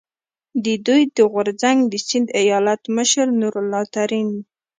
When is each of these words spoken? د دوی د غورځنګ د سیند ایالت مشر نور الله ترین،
د 0.65 0.67
دوی 0.87 1.01
د 1.15 1.17
غورځنګ 1.31 1.77
د 1.91 1.93
سیند 2.07 2.27
ایالت 2.41 2.81
مشر 2.97 3.25
نور 3.41 3.53
الله 3.61 3.83
ترین، 3.95 4.29